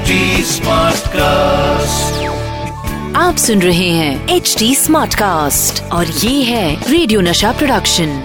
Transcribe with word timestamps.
HD 0.00 0.60
cast 1.06 2.28
आप 3.16 3.36
सुन 3.36 3.62
रहे 3.62 3.88
हैं 3.88 4.28
एच 4.28 4.56
डी 4.58 4.74
स्मार्ट 4.74 5.14
कास्ट 5.14 5.82
और 5.82 6.06
ये 6.06 6.42
है 6.42 6.90
रेडियो 6.90 7.20
नशा 7.20 7.52
प्रोडक्शन 7.52 8.22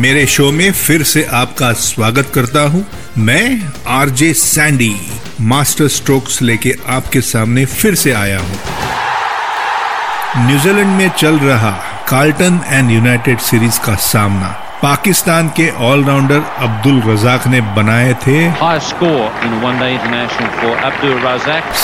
मेरे 0.00 0.26
शो 0.26 0.52
में 0.52 0.72
फिर 0.72 1.02
से 1.02 1.24
आपका 1.24 1.72
स्वागत 1.72 2.30
करता 2.34 2.60
हूँ। 2.60 2.84
मैं 3.18 3.72
आरजे 3.86 4.32
सैंडी 4.34 4.96
मास्टर 5.40 5.88
स्ट्रोक्स 5.88 6.42
लेके 6.42 6.74
आपके 6.88 7.20
सामने 7.20 7.64
फिर 7.64 7.94
से 7.94 8.12
आया 8.12 8.38
हूँ। 8.38 8.58
न्यूजीलैंड 10.46 10.96
में 10.96 11.08
चल 11.08 11.38
रहा 11.38 11.70
कार्ल्टन 12.08 12.60
एंड 12.66 12.90
यूनाइटेड 12.90 13.38
सीरीज़ 13.38 13.80
का 13.80 13.94
सामना। 13.94 14.65
पाकिस्तान 14.82 15.48
के 15.56 15.68
ऑलराउंडर 15.84 16.40
अब्दुल 16.64 17.00
रजाक 17.02 17.46
ने 17.52 17.60
बनाए 17.76 18.12
थे 18.24 18.36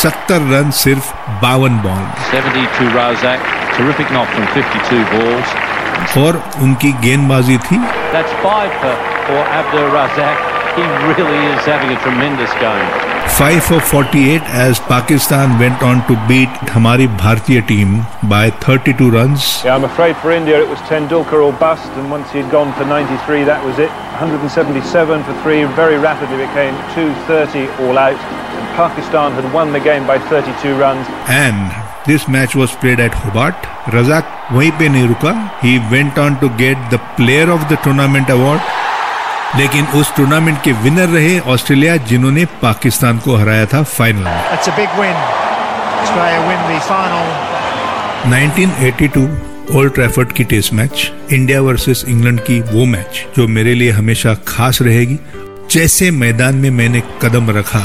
70 0.01 0.51
रन 0.53 0.71
सिर्फ़ 0.81 1.13
बावन 1.43 1.79
ball 1.87 2.03
72 2.33 2.91
Razak, 2.97 3.47
terrific 3.79 4.13
knock 4.17 4.35
from 4.35 4.47
52 4.59 5.01
balls. 5.15 5.55
और 6.19 6.43
उनकी 6.63 6.93
गेंदबाजी 7.07 7.59
थी 7.71 7.81
That's 8.13 8.37
five 8.45 8.77
for, 8.83 8.95
for 9.27 9.41
Abdul 9.61 9.89
Razak. 9.97 10.45
He 10.77 10.85
really 11.09 11.41
is 11.55 11.73
having 11.73 11.97
a 11.97 12.01
tremendous 12.05 12.55
game. 12.61 13.12
5 13.31 13.65
for 13.65 13.81
48 13.81 14.43
as 14.43 14.79
Pakistan 14.81 15.59
went 15.59 15.83
on 15.83 16.07
to 16.07 16.15
beat 16.29 16.49
Hamari 16.73 17.07
Bhartiya 17.07 17.67
team 17.67 18.05
by 18.29 18.51
32 18.51 19.11
runs. 19.11 19.65
Yeah, 19.65 19.75
I'm 19.75 19.85
afraid 19.85 20.17
for 20.17 20.31
India 20.31 20.61
it 20.61 20.69
was 20.69 20.79
Tendulkar 20.91 21.43
or 21.43 21.53
bust, 21.53 21.91
and 21.93 22.11
once 22.11 22.31
he'd 22.33 22.51
gone 22.51 22.73
for 22.75 22.85
93, 22.85 23.45
that 23.45 23.65
was 23.65 23.79
it. 23.79 23.91
177 24.21 25.25
for 25.25 25.35
three, 25.43 25.65
very 25.75 25.99
rapidly 25.99 26.37
became 26.47 26.75
230 26.95 27.67
all 27.85 27.99
out. 27.99 28.19
And 28.59 28.67
Pakistan 28.77 29.33
had 29.33 29.53
won 29.53 29.73
the 29.73 29.81
game 29.81 30.07
by 30.07 30.19
32 30.19 30.77
runs. 30.77 31.07
And 31.27 31.73
this 32.07 32.29
match 32.29 32.55
was 32.55 32.75
played 32.77 33.01
at 33.01 33.15
Hobart. 33.15 33.55
Razak 33.95 34.27
wahin 34.51 34.95
ruka. 35.09 35.33
He 35.61 35.79
went 35.91 36.19
on 36.19 36.39
to 36.41 36.49
get 36.57 36.79
the 36.91 36.99
Player 37.17 37.51
of 37.51 37.69
the 37.69 37.77
Tournament 37.77 38.29
award. 38.29 38.61
लेकिन 39.57 39.87
उस 39.87 40.17
tournament 40.17 40.63
के 40.63 40.73
winner 40.73 41.09
रहे 41.09 41.39
Australia 41.41 41.97
जिन्होंने 41.97 42.45
पाकिस्तान 42.45 43.19
को 43.19 43.37
हराया 43.37 43.67
था 43.67 43.83
final 43.83 44.23
में। 44.23 44.51
That's 44.51 44.69
a 44.69 44.77
big 44.79 45.01
win. 45.01 45.19
Australia 46.03 46.41
win 46.49 46.61
the 46.69 46.79
final. 46.91 47.53
1982 48.27 49.77
Old 49.77 49.95
Trafford 49.95 50.33
की 50.33 50.45
test 50.45 50.73
match 50.73 51.13
India 51.33 51.61
versus 51.61 52.05
England 52.09 52.41
की 52.41 52.61
वो 52.61 52.85
मैच 52.85 53.27
जो 53.37 53.49
मेरे 53.49 53.75
लिए 53.75 53.91
हमेशा 53.91 54.35
खास 54.35 54.83
रहेगी। 54.83 55.19
जैसे 55.71 56.11
मैदान 56.11 56.55
में 56.55 56.71
मैंने 56.71 57.03
कदम 57.23 57.51
रखा 57.51 57.85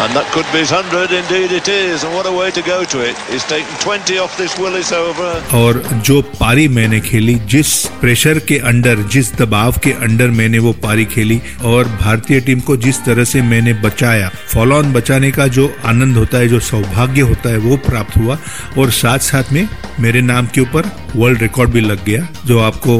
And 0.00 0.16
that 0.16 0.28
could 0.32 0.46
be 0.50 0.60
his 0.60 0.70
100, 0.72 1.12
indeed 1.12 1.52
it 1.52 1.68
is. 1.68 2.04
And 2.04 2.14
what 2.14 2.24
a 2.24 2.32
way 2.32 2.50
to 2.52 2.62
go 2.62 2.84
to 2.84 3.00
it. 3.06 3.16
He's 3.30 3.44
taken 3.44 3.74
20 3.80 4.16
off 4.18 4.34
this 4.38 4.52
Willis 4.58 4.92
over. 4.92 5.28
और 5.54 5.80
जो 6.06 6.20
पारी 6.38 6.66
मैंने 6.68 7.00
खेली 7.00 7.34
जिस 7.54 7.72
प्रेशर 8.00 8.38
के 8.48 8.58
अंडर 8.70 9.02
जिस 9.14 9.32
दबाव 9.36 9.78
के 9.84 9.92
अंडर 10.06 10.30
मैंने 10.38 10.58
वो 10.66 10.72
पारी 10.82 11.04
खेली 11.06 11.40
और 11.70 11.88
भारतीय 12.00 12.40
टीम 12.40 12.60
को 12.68 12.76
जिस 12.84 13.04
तरह 13.04 13.24
से 13.32 13.42
मैंने 13.42 13.72
बचाया 13.82 14.30
फॉलो 14.54 14.76
ऑन 14.76 14.92
बचाने 14.92 15.30
का 15.32 15.46
जो 15.56 15.68
आनंद 15.90 16.16
होता 16.16 16.38
है 16.38 16.48
जो 16.48 16.60
सौभाग्य 16.70 17.20
होता 17.32 17.50
है 17.50 17.58
वो 17.66 17.76
प्राप्त 17.88 18.16
हुआ 18.16 18.38
और 18.78 18.90
साथ 19.00 19.26
साथ 19.26 19.52
में 19.52 19.68
मेरे 20.00 20.20
नाम 20.22 20.46
के 20.54 20.60
ऊपर 20.60 20.90
वर्ल्ड 21.16 21.42
रिकॉर्ड 21.42 21.70
भी 21.70 21.80
लग 21.80 22.04
गया 22.04 22.28
जो 22.46 22.58
आपको 22.60 22.96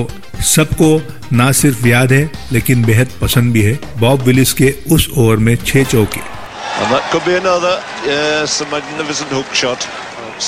सबको 0.47 0.91
ना 1.33 1.51
सिर्फ़ 1.53 1.87
याद 1.89 2.13
है 2.13 2.31
लेकिन 2.53 2.85
बेहद 2.85 3.19
पसंद 3.21 3.53
भी 3.53 3.63
है 3.63 3.79
बॉब 4.01 4.23
विलिस 4.27 4.53
के 4.61 4.75
उस 4.93 5.09
ओवर 5.17 5.37
में 5.39 5.57
छह 5.57 5.85
चौके 5.85 6.40
And 6.83 6.93
that 6.95 7.09
could 7.13 7.25
be 7.25 7.35
another. 7.37 7.73
Yes, 8.05 8.61
a 8.61 8.67
magnificent 8.75 9.31
hook 9.31 9.51
shot. 9.53 9.87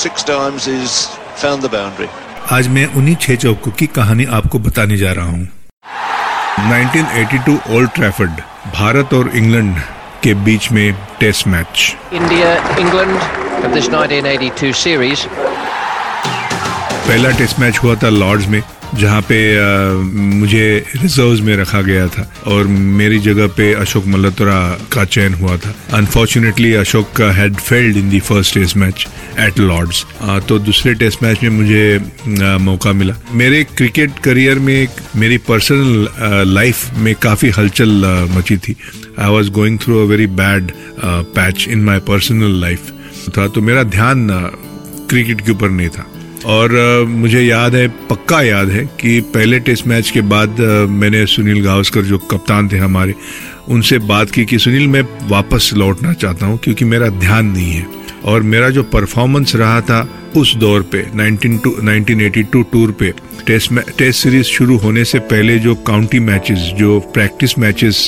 Six 0.02 0.22
times 0.24 0.64
he's 0.64 0.94
found 1.42 1.66
the 1.66 1.72
boundary. 1.74 2.08
आज 2.52 2.68
मैं 2.76 2.86
उन्हीं 3.00 3.16
छह 3.24 3.36
चौकों 3.42 3.70
की 3.80 3.86
कहानी 3.98 4.24
आपको 4.38 4.58
बताने 4.68 4.96
जा 5.02 5.12
रहा 5.18 5.26
हूँ। 5.26 5.48
1982 6.60 7.58
ओल्ड 7.76 7.90
ट्रैफर्ड 7.94 8.40
भारत 8.74 9.14
और 9.14 9.36
इंग्लैंड 9.36 9.76
के 10.22 10.34
बीच 10.48 10.70
में 10.72 10.92
टेस्ट 11.20 11.46
मैच 11.54 11.96
इंडिया 12.12 12.52
इंग्लैंड 12.78 13.18
पहला 17.08 17.30
टेस्ट 17.38 17.58
मैच 17.60 17.78
हुआ 17.82 17.94
था 18.02 18.08
लॉर्ड्स 18.08 18.46
में 18.48 18.62
जहाँ 18.94 19.20
पे 19.28 19.36
अ, 19.56 19.92
मुझे 20.40 20.64
रिजर्व्स 20.96 21.40
में 21.40 21.56
रखा 21.56 21.80
गया 21.82 22.06
था 22.08 22.22
और 22.46 22.66
मेरी 23.00 23.18
जगह 23.18 23.46
पे 23.56 23.72
अशोक 23.74 24.06
मल्होत्रा 24.06 24.56
का 24.92 25.04
चयन 25.04 25.34
हुआ 25.34 25.56
था। 25.56 25.74
Unfortunately 25.96 26.72
Ashok 26.74 27.20
had 27.38 27.54
failed 27.56 27.96
in 27.96 28.10
the 28.10 28.20
first 28.20 28.54
test 28.54 28.76
match 28.76 29.06
at 29.40 29.58
Lord's 29.58 30.04
तो 30.48 30.58
दूसरे 30.58 30.94
टेस्ट 30.94 31.22
मैच 31.22 31.42
में 31.42 31.50
मुझे 31.50 31.84
अ, 31.96 32.56
मौका 32.60 32.92
मिला। 32.92 33.14
मेरे 33.32 33.62
क्रिकेट 33.76 34.18
करियर 34.24 34.58
में 34.58 34.88
मेरी 35.16 35.38
पर्सनल 35.48 36.08
लाइफ 36.54 36.94
में 36.98 37.14
काफ़ी 37.22 37.50
हलचल 37.58 38.02
अ, 38.04 38.36
मची 38.36 38.56
थी। 38.56 38.76
I 39.18 39.30
was 39.30 39.50
going 39.50 39.78
through 39.78 40.02
a 40.02 40.08
very 40.08 40.26
bad 40.42 40.70
patch 41.04 41.66
in 41.68 41.84
my 41.84 41.98
personal 42.08 42.60
life 42.60 42.92
था 43.36 43.46
तो 43.48 43.60
मेरा 43.62 43.82
ध्यान 43.96 44.28
क्रिकेट 45.10 45.40
के 45.40 45.52
ऊपर 45.52 45.70
नहीं 45.70 45.88
था। 45.88 46.06
और 46.46 47.04
मुझे 47.08 47.40
याद 47.40 47.74
है, 47.74 47.86
पक्का 48.10 48.40
याद 48.42 48.68
है 48.68 48.84
कि 49.00 49.20
पहले 49.34 49.58
टेस्ट 49.60 49.86
मैच 49.86 50.10
के 50.10 50.20
बाद 50.26 50.60
मैंने 50.90 51.24
सुनील 51.26 51.62
गावस्कर, 51.64 52.02
जो 52.02 52.18
कप्तान 52.30 52.68
थे 52.68 52.78
हमारे, 52.78 53.14
उनसे 53.68 53.98
बात 54.04 54.30
की 54.30 54.44
कि 54.44 54.58
सुनील, 54.58 54.86
मैं 54.88 55.02
वापस 55.28 55.70
लौटना 55.74 56.12
चाहता 56.12 56.46
हूँ 56.46 56.58
क्योंकि 56.58 56.84
मेरा 56.84 57.08
ध्यान 57.08 57.46
नहीं 57.46 57.72
है। 57.72 57.86
और 58.24 58.42
मेरा 58.42 58.68
जो 58.70 58.82
परफॉर्मेंस 58.82 59.54
रहा 59.56 59.80
था 59.80 60.08
उस 60.36 60.54
दौर 60.56 60.82
पे 60.92 61.02
19 61.12 61.58
टू 61.64 61.70
1982 61.80 62.62
टूर 62.72 62.90
पे, 62.92 63.12
टेस्ट 63.46 63.72
टेस्ट 63.98 64.22
सीरीज़ 64.22 64.46
शुरू 64.46 64.76
होने 64.78 65.04
से 65.04 65.18
पहले 65.32 65.58
जो 65.58 65.74
काउंटी 65.86 66.20
मैचेस 66.20 66.70
जो 66.78 66.98
प्रैक्टिस 67.14 67.58
मैचेस 67.58 68.06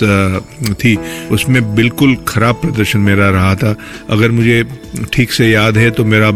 थी, 0.75 0.97
उसमें 1.31 1.75
बिल्कुल 1.75 2.17
खराब 2.29 2.55
प्रदर्शन 2.55 2.99
मेरा 3.01 3.31
रहा 3.31 3.55
था। 3.55 3.75
अगर 4.11 4.31
मुझे 4.31 4.63
ठीक 5.13 5.33
से 5.33 5.51
याद 5.51 5.79
है 5.79 5.91
तो 5.91 6.05
मेरा 6.05 6.31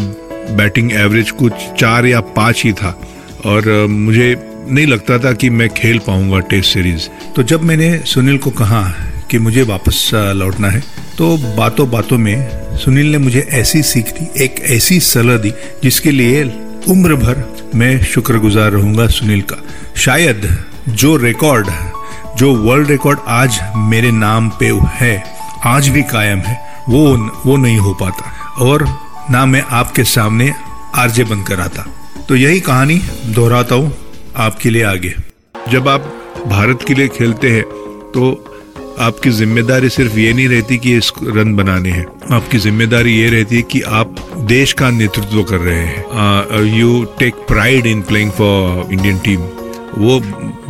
बैटिंग 0.50 0.92
एवरेज 0.94 1.30
कुछ 1.30 1.52
चार 1.78 2.06
या 2.06 2.20
पाँच 2.36 2.62
ही 2.64 2.72
था। 2.72 2.98
और 3.46 3.86
मुझे 3.88 4.34
नहीं 4.68 4.86
लगता 4.86 5.18
था 5.18 5.32
कि 5.32 5.50
मैं 5.50 5.68
खेल 5.70 5.98
पाऊँगा 5.98 6.38
टेस्ट 6.40 6.72
सीरीज़। 6.74 7.08
तो 7.36 7.42
जब 7.42 7.62
मैंने 7.62 7.98
सुनील 8.06 8.38
को 8.38 8.50
कहा 8.50 8.82
कि 9.30 9.38
मुझे 9.38 9.62
वापस 9.62 10.10
लौटना 10.14 10.68
है 10.68 10.82
तो 11.18 11.36
बातों 11.56 11.90
बातों 11.90 12.18
में 12.18 12.76
सुनील 12.76 13.06
ने 13.06 13.18
मुझे 13.18 13.40
ऐसी 13.52 13.82
सीख 13.82 14.10
दी, 14.10 14.26
एक 14.44 14.60
ऐसी 14.66 14.98
सलाह 15.00 15.36
दी, 15.36 15.52
जिसके 15.82 16.10
लिए 16.10 16.42
उम्र 16.88 17.14
भर 17.14 17.42
मैं 17.74 18.00
शुक्रगुजार 18.04 18.70
रहूँगा 18.72 19.06
सुनील 19.08 19.40
का। 19.42 19.56
शायद 19.96 20.48
जो 20.90 21.16
रिकॉर्ड, 21.16 21.68
जो 22.38 22.54
वर्ल्ड 22.56 22.90
रिकॉर्ड 22.90 23.18
आज 23.28 23.58
मेरे 23.76 24.10
नाम 24.12 24.48
पे 24.60 24.70
है, 24.94 25.22
आज 25.66 25.88
भी 25.88 26.02
कायम 26.04 26.38
है, 26.38 26.56
वो 26.88 27.16
वो 27.46 27.56
नहीं 27.56 27.78
हो 27.78 27.94
पाता। 27.94 28.32
और 28.60 28.86
ना 29.30 29.44
मैं 29.46 29.62
आपके 29.72 30.04
सामने 30.06 30.52
आरजे 30.96 31.24
बनकर 31.24 31.60
आता। 31.60 31.84
तो 32.28 32.36
यही 32.36 32.60
कहानी 32.60 33.00
दोहराता 33.28 33.74
हूँ 33.74 33.92
आपके 34.38 34.70
लिए 34.70 34.82
आगे। 34.84 35.14
जब 35.70 35.88
आप 35.88 36.12
भारत 36.46 36.84
के 36.88 36.94
लिए 36.94 37.08
खेलते 37.08 37.50
हैं 37.50 37.62
तो 38.12 38.30
आपकी 39.00 39.30
ज़िम्मेदारी 39.30 39.88
सिर्फ़ 39.88 40.18
ये 40.18 40.32
नहीं 40.32 40.48
रहती 40.48 40.78
कि 40.78 40.96
इस 40.96 41.12
रन 41.26 41.54
बनाने 41.56 41.90
हैं। 41.90 42.06
आपकी 42.32 42.58
ज़िम्मेदारी 42.58 43.14
ये 43.16 43.28
रहती 43.30 43.56
है 43.56 43.62
कि 43.64 43.80
आप 43.82 44.14
देश 44.48 44.72
का 44.72 44.90
नेतृत्व 44.90 45.42
कर 45.42 45.58
रहे 45.58 45.84
हैं। 45.84 46.62
You 46.76 47.04
take 47.18 47.34
pride 47.48 47.86
in 47.86 48.02
playing 48.02 48.30
for 48.32 48.92
Indian 48.92 49.18
team 49.18 49.40
वो 49.98 50.18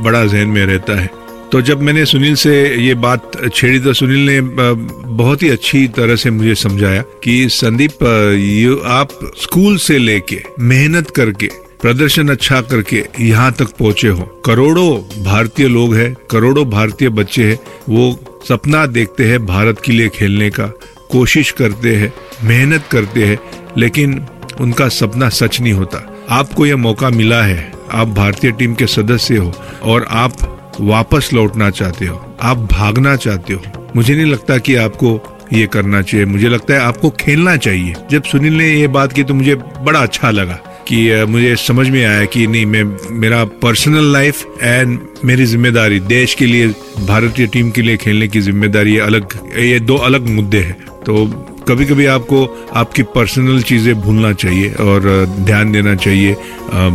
बड़ा 0.03 0.25
जहन 0.25 0.49
में 0.49 0.65
रहता 0.67 1.01
है। 1.01 1.11
तो 1.53 1.61
जब 1.63 1.83
मैंने 1.83 2.05
सुनील 2.07 2.35
से 2.35 2.53
ये 2.77 2.95
बात 2.95 3.31
छेड़ी 3.55 3.79
तो 3.81 3.93
सुनील 3.93 4.27
ने 4.27 4.41
बहुत 4.41 5.43
ही 5.43 5.49
अच्छी 5.49 5.87
तरह 5.89 6.17
से 6.17 6.31
मुझे 6.31 6.55
समझाया 6.55 7.03
कि 7.25 7.49
संदीप 7.51 8.03
ये, 8.03 8.77
आप 8.87 9.09
स्कूल 9.43 9.77
से 9.79 9.99
लेके 9.99 10.43
मेहनत 10.61 11.11
करके, 11.11 11.47
प्रदर्शन 11.83 12.29
अच्छा 12.29 12.61
करके 12.63 13.05
यहाँ 13.21 13.53
तक 13.53 13.71
पहुँचे 13.79 14.09
हो। 14.09 14.25
करोड़ों 14.45 15.25
भारतीय 15.25 15.69
लोग 15.69 15.95
हैं, 15.95 16.13
करोड़ों 16.31 16.69
भारतीय 16.71 17.09
बच्चे 17.11 17.45
हैं, 17.45 17.59
वो 17.89 18.43
सपना 18.49 18.85
देखते 18.89 19.25
हैं 19.25 19.45
भारत 19.47 19.81
के 19.85 19.93
लिए 19.93 20.09
खेलने 20.09 20.51
का, 20.51 20.67
कोशिश 21.11 21.51
करते 21.53 21.95
हैं, 21.97 22.13
मेहनत 22.45 22.85
करते 22.91 23.27
हैं, 23.27 23.39
लेकिन 23.79 24.21
उनका 24.61 24.89
सपना 24.91 25.29
सच 25.31 25.61
नहीं 25.61 25.73
होता। 25.73 26.05
आपको 26.31 26.67
यह 26.67 26.77
मौका 26.77 27.11
मिला 27.11 27.43
है, 27.43 27.73
आप 27.91 28.09
भारतीय 28.15 28.53
टीम 28.53 28.75
के 28.75 28.87
सदस्य 28.89 29.37
हो 29.37 29.53
और 29.85 30.07
आप 30.11 30.55
वापस 30.81 31.31
लौटना 31.33 31.71
चाहते 31.71 32.07
हो, 32.07 32.37
आप 32.43 32.59
भागना 32.73 33.17
चाहते 33.17 33.55
हो। 33.55 33.63
मुझे 33.97 34.15
नहीं 34.15 34.27
लगता 34.27 34.59
कि 34.59 34.75
आपको 34.77 35.21
ये 35.53 35.67
करना 35.67 36.03
चाहिए। 36.03 36.27
मुझे 36.27 36.49
लगता 36.49 36.75
है 36.75 36.81
आपको 36.81 37.11
खेलना 37.11 37.57
चाहिए। 37.57 37.95
जब 38.11 38.23
सुनील 38.23 38.53
ने 38.53 38.69
ये 38.69 38.89
बात 38.89 39.13
की 39.13 39.25
तो 39.25 39.35
मुझे 39.35 39.55
बड़ा 39.55 40.01
अच्छा 40.01 40.31
लगा। 40.31 40.59
कि 40.89 41.25
मुझे 41.29 41.55
समझ 41.57 41.89
में 41.89 42.05
आया 42.05 42.25
कि 42.25 42.47
नहीं, 42.47 42.67
मैं, 42.67 42.85
मेरा 43.21 43.45
पर्सनल 43.63 44.13
लाइफ 44.13 44.47
एंड 44.63 44.99
मेरी 45.25 45.45
ज़िम्मेदारी, 45.47 45.99
देश 46.01 46.35
के 46.35 46.47
लिए, 46.47 46.69
भारतीय 47.07 47.47
टीम 47.47 47.71
के 47.71 47.83
लिए 47.83 47.97
खेलने 47.97 48.29
की 48.29 48.41
ज़िम्मेदारी 48.41 48.97
अलग, 49.01 49.39
ये 49.59 49.79
दो 49.81 49.97
अलग 50.09 50.29
मुद्दे 50.31 50.61
हैं। 50.61 50.77
तो 51.07 51.27
कभी 51.69 51.85
कभी 51.85 52.07
आपको, 52.07 52.45
आपकी 52.75 53.03
पर्सनल 53.15 53.61
चीज़ें 53.63 53.95
भूलना 54.01 54.33
चाहिए 54.33 54.71
और 54.81 55.27
ध्यान 55.41 55.73
देना 55.73 55.95
चाहिए 55.97 56.35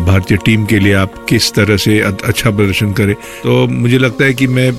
भारतीय 0.06 0.38
टीम 0.46 0.66
के 0.66 0.80
लिए 0.80 0.94
आप 0.94 1.26
किस 1.30 1.52
तरह 1.54 1.78
से 1.78 2.00
अच्छा 2.02 2.52
प्रदर्शन 2.52 2.94
करें। 2.94 3.14
तो 3.44 3.68
मुझे 3.68 3.98
लगता 3.98 4.26
है 4.26 4.34
कि 4.34 4.48
मैं 4.48 4.70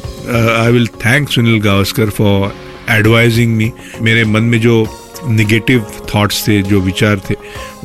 I 0.57 0.73
will 0.73 0.87
thank 1.05 1.29
Sunil 1.31 1.61
Gavaskar 1.63 2.11
for 2.11 2.53
advising 2.91 3.57
me 3.57 3.73
मेरे 4.03 4.25
मन 4.25 4.43
में 4.43 4.61
जो 4.61 4.87
निगेटिव 5.29 5.87
थॉट्स 6.15 6.47
थे, 6.49 6.61
जो 6.63 6.81
विचार 6.81 7.21
थे 7.31 7.35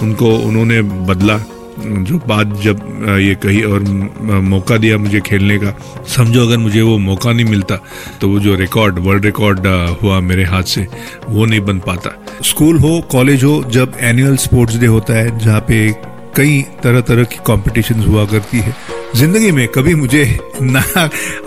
उनको 0.01 0.35
उन्होंने 0.39 0.81
बदला। 0.81 1.39
जो 1.79 2.17
बात 2.27 2.47
जब 2.61 2.79
ये 3.19 3.35
कही 3.35 3.61
और 3.63 3.83
मौका 4.43 4.77
दिया 4.77 4.97
मुझे 4.97 5.19
खेलने 5.21 5.57
का, 5.57 5.71
समझो 6.07 6.41
अगर 6.41 6.57
मुझे 6.57 6.81
वो 6.81 6.97
मौका 6.99 7.31
नहीं 7.31 7.45
मिलता 7.45 7.75
तो 8.21 8.29
वो 8.29 8.39
जो 8.39 8.55
रिकॉर्ड 8.55 8.99
वर्ल्ड 8.99 9.25
रिकॉर्ड 9.25 9.67
हुआ 10.01 10.19
मेरे 10.21 10.43
हाथ 10.45 10.63
से, 10.65 10.85
वो 11.29 11.45
नहीं 11.45 11.61
बन 11.61 11.79
पाता। 11.79 12.11
स्कूल 12.43 12.79
हो, 12.79 12.99
कॉलेज 13.11 13.43
हो, 13.43 13.63
जब 13.69 13.93
एनुअल 14.01 14.35
स्पोर्ट्स 14.37 14.75
डे 14.75 14.85
होता 14.87 15.13
है, 15.13 15.37
जहाँ 15.39 15.61
पे 15.67 15.89
कई 16.35 16.61
तरह 16.83 17.01
तरह 17.01 17.23
की 17.23 17.37
कॉम्पिटिशन 17.45 18.03
हुआ 18.03 18.25
करती 18.25 18.59
है। 18.59 18.75
ज़िंदगी 19.15 19.51
में 19.51 19.67
कभी 19.67 19.95
मुझे 19.95 20.23
ना, 20.61 20.83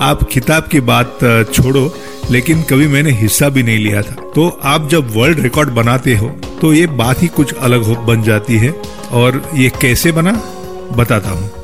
आप 0.03 0.23
खिताब 0.33 0.69
की 0.69 0.81
बात 0.83 1.19
छोड़ो, 1.53 1.93
लेकिन 2.31 2.63
कभी 2.63 2.87
मैंने 2.89 3.11
हिस्सा 3.13 3.49
भी 3.49 3.63
नहीं 3.63 3.79
लिया 3.79 4.03
था। 4.03 4.15
तो 4.35 4.49
आप 4.65 4.89
जब 4.91 5.17
वर्ल्ड 5.17 5.41
रिकॉर्ड 5.41 5.71
बनाते 5.71 6.15
हो 6.17 6.29
तो 6.61 6.73
ये 6.73 6.87
बात 6.87 7.23
ही 7.23 7.29
कुछ 7.31 7.55
अलग 7.55 7.83
हो, 7.83 7.95
बन 7.97 8.23
जाती 8.23 8.59
है। 8.59 8.75
और 9.13 9.43
ये 9.55 9.71
कैसे 9.81 10.13
बना, 10.13 10.33
बताता 10.97 11.31
हूँ। 11.31 11.62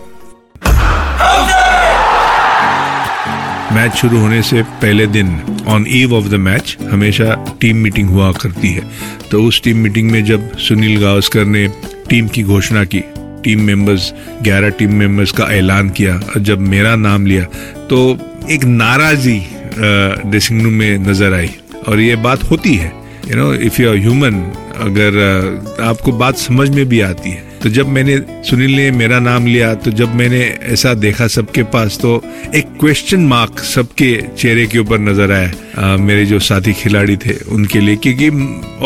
मैच 3.72 3.94
शुरू 3.96 4.18
होने 4.18 4.42
से 4.42 4.62
पहले 4.82 5.06
दिन 5.06 5.28
on 5.68 5.84
eve 5.88 6.14
of 6.14 6.28
the 6.28 6.34
match 6.40 6.76
हमेशा 6.90 7.34
टीम 7.60 7.76
मीटिंग 7.76 8.08
हुआ 8.10 8.30
करती 8.32 8.68
है। 8.68 8.82
तो 9.30 9.42
उस 9.44 9.60
टीम 9.62 9.76
मीटिंग 9.76 10.10
में 10.10 10.24
जब 10.24 10.56
सुनील 10.58 11.00
गावस्कर 11.00 11.44
ने 11.46 11.66
टीम 12.08 12.28
की 12.28 12.42
घोषणा 12.44 12.84
की 12.84 13.00
टीम 13.44 13.60
मेंबर्स 13.60 14.12
11 14.42 14.78
टीम 14.78 14.94
मेंबर्स 14.94 15.32
का 15.32 15.44
ऐलान 15.54 15.90
किया, 15.90 16.14
और 16.16 16.40
जब 16.40 16.60
मेरा 16.68 16.94
नाम 16.96 17.26
लिया 17.26 17.44
तो 17.90 18.18
एक 18.50 18.64
नाराजी 18.64 19.38
ड्रेसिंग 19.78 20.62
रूम 20.62 20.72
में 20.72 20.98
नज़र 21.00 21.34
आई। 21.34 21.50
और 21.88 22.00
ये 22.00 22.16
बात 22.18 22.50
होती 22.50 22.74
है। 22.76 22.92
You 23.28 23.36
know 23.36 23.52
if 23.54 23.80
you 23.82 23.90
are 23.90 23.96
human 23.98 24.40
अगर 24.80 25.76
आपको 25.82 26.12
बात 26.14 26.36
समझ 26.38 26.68
में 26.70 26.84
भी 26.88 27.00
आती 27.00 27.30
है 27.30 27.46
तो 27.62 27.68
जब 27.68 27.88
मैंने 27.88 28.16
सुनील 28.44 28.74
ने 28.76 28.90
मेरा 28.90 29.18
नाम 29.18 29.46
लिया 29.46 29.72
तो 29.74 29.90
जब 29.90 30.14
मैंने 30.14 30.40
ऐसा 30.74 30.92
देखा 30.94 31.26
सबके 31.26 31.62
पास 31.72 31.98
तो 32.02 32.22
एक 32.54 32.66
क्वेश्चन 32.80 33.20
मार्क 33.26 33.58
सबके 33.64 34.10
चेहरे 34.38 34.66
के 34.66 34.78
ऊपर 34.78 34.98
नज़र 34.98 35.32
आया। 35.32 35.50
आ, 35.78 35.96
मेरे 35.96 36.24
जो 36.26 36.38
साथी 36.38 36.72
खिलाड़ी 36.72 37.16
थे 37.16 37.34
उनके 37.48 37.80
लिए 37.80 37.96
क्योंकि 37.96 38.28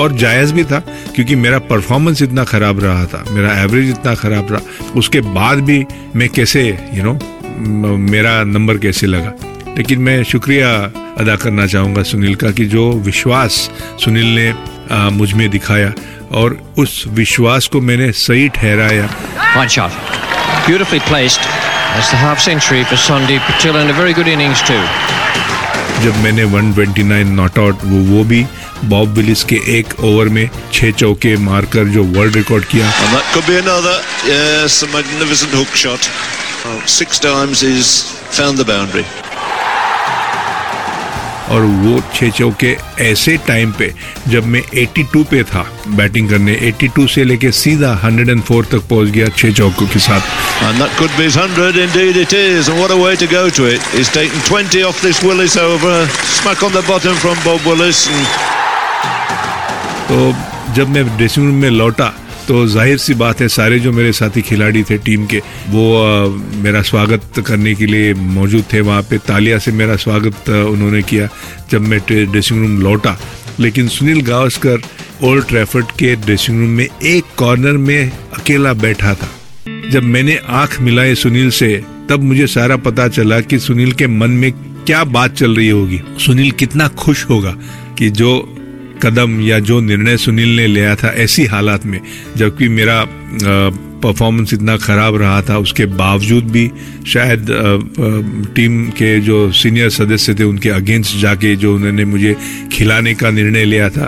और 0.01 0.17
जायज़ 0.17 0.55
भी 0.55 0.65
था 0.65 0.79
क्योंकि 1.15 1.37
मेरा 1.37 1.59
परफॉर्मेंस 1.71 2.23
इतना 2.23 2.45
खराब 2.45 2.81
रहा 2.85 3.05
था 3.07 3.25
मेरा 3.31 3.61
एवरेज 3.63 3.91
इतना 3.91 4.15
खराब 4.15 4.53
रहा। 4.53 4.91
उसके 4.97 5.21
बाद 5.21 5.61
भी 5.61 5.85
मैं 6.17 6.29
कैसे 6.29 6.69
यू 6.69 6.77
you 6.95 7.05
नो 7.05 7.13
know, 7.13 7.99
मेरा 8.11 8.43
नंबर 8.45 8.79
कैसे 8.79 9.07
लगा? 9.07 9.33
लेकिन 9.77 9.99
मैं 9.99 10.23
शुक्रिया 10.25 10.71
अदा 11.19 11.37
करना 11.37 11.67
चाहूँगा 11.67 12.03
सुनील 12.03 12.35
का 12.35 12.51
कि 12.51 12.65
जो 12.67 12.91
विश्वास 13.03 13.71
सुनील 14.01 14.35
ने 14.35 14.53
मुझमें 15.11 15.49
दिखाया। 15.51 15.93
और 16.35 16.75
उस 16.79 17.05
विश्वास 17.07 17.67
को 17.67 17.81
मैंने 17.81 18.13
सही 18.13 18.49
ठहराया। 18.49 19.07
जब 26.03 26.17
मैंने 26.17 26.45
129 26.45 27.27
नॉट 27.27 27.59
आउट 27.59 27.79
वो 27.85 27.99
वो 28.17 28.25
भी 28.25 28.47
बॉब 28.85 29.09
विलिस 29.09 29.45
के 29.45 29.57
एक 29.79 30.01
ओवर 30.01 30.29
में 30.29 30.49
छह 30.73 30.91
चौके 30.91 31.37
मारकर 31.37 31.85
जो 31.85 32.05
वर्ल्ड 32.05 32.37
रिकॉर्ड 32.37 32.65
किया। 32.65 32.91
और 41.53 41.63
वो 41.85 42.01
छह 42.15 42.31
चौके 42.39 42.77
ऐसे 43.05 43.37
टाइम 43.47 43.73
पे 43.79 43.93
जब 44.29 44.47
मैं 44.53 44.63
82 44.85 45.25
पे 45.31 45.43
था 45.51 45.65
बैटिंग 45.97 46.29
करने 46.31 46.57
82 46.71 47.09
से 47.15 47.25
लेके 47.25 47.51
सीधा 47.53 47.91
104 48.11 48.71
तक 48.73 48.89
पहुँच 48.91 49.09
गया 49.17 49.29
छह 49.37 49.53
चौकों 49.61 49.87
के 49.93 49.99
साथ 50.07 50.31
And 50.63 50.81
that 50.81 50.97
could 50.97 51.15
be 51.19 51.29
100, 51.29 51.77
indeed 51.85 52.17
it 52.17 52.33
is. 52.33 52.69
And 52.69 52.79
what 52.79 52.93
a 52.93 52.97
way 52.97 53.15
to 53.17 53.27
go 53.27 53.45
to 53.51 53.67
it. 53.67 53.83
He's 53.95 54.13
taken 54.17 54.41
20 54.49 54.83
off 54.85 55.03
this 55.03 55.23
Willis 55.23 55.57
over. 55.57 55.95
Smack 56.39 56.63
on 56.63 56.73
the 56.73 56.85
bottom 56.89 57.17
from 57.17 57.37
Bob 57.45 57.67
Willis. 57.67 58.07
And... 58.09 58.27
तो 60.09 60.35
जब 60.75 60.89
मैं 60.89 61.05
ड्रेसिंग 61.17 61.47
रूम 61.47 61.57
में 61.63 61.71
लौटा 61.71 62.13
तो 62.49 62.67
ज़ाहिर 62.67 62.97
सी 62.99 63.15
बात 63.15 63.41
है 63.41 63.47
सारे 63.49 63.79
जो 63.81 63.93
मेरे 63.93 64.13
साथी 64.13 64.43
खिलाड़ी 64.43 64.83
थे 64.85 64.97
टीम 64.99 65.27
के 65.27 65.39
वो 65.69 65.83
आ, 65.97 66.27
मेरा 66.63 66.81
स्वागत 66.83 67.43
करने 67.47 67.75
के 67.75 67.87
लिए 67.87 68.15
मौजूद 68.15 68.65
थे 68.73 68.81
वहाँ 68.81 69.03
पे। 69.11 69.19
तालिया 69.19 69.59
से 69.59 69.73
मेरा 69.73 69.97
स्वागत 69.97 70.49
उन्होंने 70.49 71.03
किया 71.03 71.29
जब 71.71 71.81
मैं 71.81 72.01
ड्रेसिंग 72.09 72.61
रूम 72.61 72.81
लौटा। 72.83 73.17
लेकिन 73.61 73.89
सुनील 73.89 74.21
गावस्कर 74.27 74.81
ओल्ड 75.25 75.47
ट्रैफर्ड 75.49 75.91
के 75.99 76.15
ड्रेसिंग 76.17 76.59
रूम 76.61 76.71
में 76.71 76.87
एक 76.87 77.25
कॉर्नर 77.37 77.77
में 77.79 78.11
अकेला 78.39 78.73
बैठा 78.75 79.15
था। 79.15 79.29
जब 79.91 80.03
मैंने 80.05 80.39
आँख 80.61 80.81
मिलाई 80.81 81.15
सुनील 81.15 81.51
से 81.51 81.75
तब 82.09 82.23
मुझे 82.23 82.47
सारा 82.47 82.77
पता 82.77 83.09
चला 83.09 83.41
कि 83.41 83.59
सुनील 83.59 83.93
के 83.93 84.07
मन 84.07 84.31
में 84.31 84.51
क्या 84.87 85.03
बात 85.07 85.35
चल 85.35 85.55
रही 85.57 85.69
होगी। 85.69 86.01
सुनील 86.19 86.51
कितना 86.51 86.89
खुश 86.99 87.25
होगा 87.25 87.55
कि 87.99 88.09
जो 88.11 88.33
कदम 89.03 89.41
या 89.41 89.59
जो 89.61 89.81
निर्णय 89.81 90.17
सुनील 90.17 90.57
ने 90.57 90.67
लिया 90.67 90.95
था 90.97 91.13
ऐसी 91.17 91.45
हालात 91.47 91.87
में, 91.87 92.01
जबकि 92.37 92.69
मेरा 92.69 93.05
परफॉर्मेंस 94.03 94.53
इतना 94.55 94.77
ख़राब 94.77 95.17
रहा 95.17 95.41
था, 95.43 95.59
उसके 95.59 95.87
बावजूद 95.87 96.45
भी 96.45 96.71
शायद 97.07 97.47
टीम 98.57 98.85
के 98.91 99.19
जो 99.21 99.51
सीनियर 99.53 99.91
सदस्य 99.91 100.35
थे, 100.35 100.45
उनके 100.45 100.69
अगेंस्ट 100.69 101.17
जाके 101.19 101.55
जो 101.57 101.75
उन्होंने 101.75 102.05
मुझे 102.05 102.37
खिलाने 102.73 103.15
का 103.15 103.31
निर्णय 103.31 103.65
लिया 103.65 103.89
था, 103.91 104.07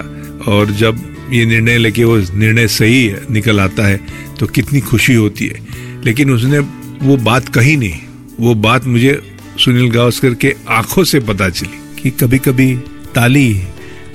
और 0.48 0.70
जब 0.72 1.02
ये 1.32 1.44
निर्णय 1.46 1.78
लेके 1.78 2.04
वो 2.04 2.16
निर्णय 2.34 2.68
सही 2.68 3.12
निकल 3.30 3.60
आता 3.60 3.86
है 3.86 4.00
तो 4.40 4.46
कितनी 4.46 4.80
खुशी 4.80 5.14
होती 5.14 5.46
है। 5.46 6.02
लेकिन 6.04 6.30
उसने 6.30 6.58
वो 7.02 7.16
बात 7.18 7.48
कही 7.48 7.76
नहीं। 7.76 7.98
वो 8.40 8.54
बात 8.56 8.86
मुझे 8.86 9.20
सुनील 9.58 9.90
गावस्कर 9.90 10.34
के 10.34 10.54
आँखों 10.70 11.04
से 11.04 11.20
पता 11.20 11.48
चली 11.50 12.02
कि 12.02 12.10
कभी 12.10 12.38
कभी 12.38 12.74
ताली 13.14 13.52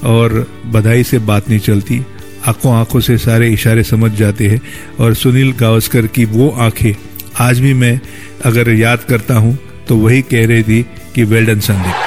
और 0.03 0.47
बधाई 0.65 1.03
से 1.03 1.19
बात 1.19 1.49
नहीं 1.49 1.59
चलती। 1.59 2.05
आँखों 2.47 2.73
आँखों 2.75 2.99
से 2.99 3.17
सारे 3.17 3.49
इशारे 3.49 3.83
समझ 3.83 4.11
जाते 4.11 4.47
हैं 4.47 4.61
और 4.99 5.13
सुनील 5.13 5.51
गावस्कर 5.51 6.07
की 6.07 6.25
वो 6.25 6.49
आँखें 6.49 6.93
आज 7.39 7.59
भी 7.59 7.73
मैं 7.73 7.99
अगर 8.45 8.69
याद 8.69 8.99
करता 8.99 9.35
हूँ 9.35 9.57
तो 9.87 9.95
वही 9.95 10.21
कह 10.21 10.47
रही 10.47 10.63
थी 10.63 10.85
कि 11.15 11.23
वेल्डन 11.23 11.59
संदीप 11.59 12.05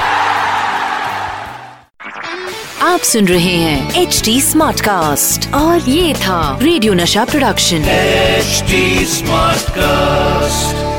आप 2.83 3.01
सुन 3.01 3.29
रहे 3.29 3.57
हैं 3.57 4.03
एच 4.03 4.23
डी 4.25 4.41
स्मार्ट 4.41 4.81
कास्ट 4.81 5.55
और 5.55 5.81
ये 5.81 6.15
था 6.15 6.59
रेडियो 6.63 6.95
नशा 6.95 7.25
प्रोडक्शन 7.25 7.77
एचडी 7.77 9.05
स्मार्ट 9.05 9.71
कास्ट 9.71 10.92